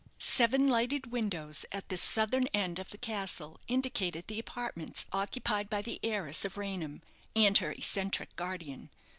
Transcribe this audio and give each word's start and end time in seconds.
Seven 0.17 0.67
lighted 0.67 1.11
windows 1.11 1.63
at 1.71 1.89
this 1.89 2.01
southern 2.01 2.47
end 2.55 2.79
of 2.79 2.89
the 2.89 2.97
castle 2.97 3.59
indicated 3.67 4.25
the 4.25 4.39
apartments 4.39 5.05
occupied 5.11 5.69
by 5.69 5.83
the 5.83 5.99
heiress 6.01 6.43
of 6.43 6.57
Raynham 6.57 7.03
and 7.35 7.55
her 7.59 7.69
eccentric 7.69 8.35
guardian. 8.35 8.89